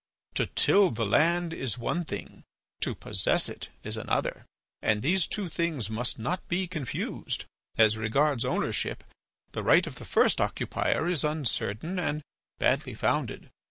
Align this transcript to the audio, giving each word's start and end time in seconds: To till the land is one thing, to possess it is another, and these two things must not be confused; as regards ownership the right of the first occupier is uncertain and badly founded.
To 0.33 0.47
till 0.47 0.89
the 0.89 1.05
land 1.05 1.53
is 1.53 1.77
one 1.77 2.05
thing, 2.05 2.43
to 2.79 2.95
possess 2.95 3.47
it 3.47 3.69
is 3.83 3.97
another, 3.97 4.45
and 4.81 5.03
these 5.03 5.27
two 5.27 5.47
things 5.47 5.91
must 5.91 6.17
not 6.17 6.47
be 6.47 6.67
confused; 6.67 7.45
as 7.77 7.97
regards 7.97 8.43
ownership 8.43 9.03
the 9.51 9.61
right 9.61 9.85
of 9.85 9.97
the 9.99 10.05
first 10.05 10.41
occupier 10.41 11.07
is 11.07 11.23
uncertain 11.23 11.99
and 11.99 12.23
badly 12.57 12.95
founded. 12.95 13.51